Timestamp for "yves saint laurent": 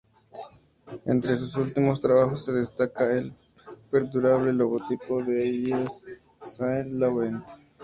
5.47-7.43